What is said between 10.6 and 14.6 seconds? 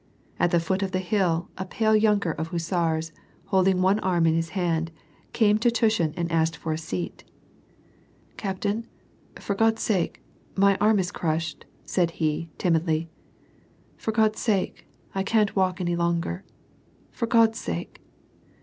arm is crushed," said he, tim idly," For God's